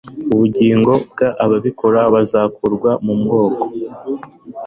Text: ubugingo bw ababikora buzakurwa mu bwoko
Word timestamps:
ubugingo 0.33 0.91
bw 1.11 1.19
ababikora 1.43 2.01
buzakurwa 2.13 2.91
mu 3.05 3.13
bwoko 3.21 3.63